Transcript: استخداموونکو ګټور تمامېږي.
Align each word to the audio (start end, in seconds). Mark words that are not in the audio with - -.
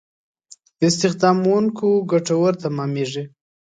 استخداموونکو 0.85 1.87
ګټور 2.11 2.53
تمامېږي. 2.63 3.23